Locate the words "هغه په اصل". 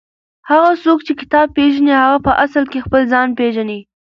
2.03-2.63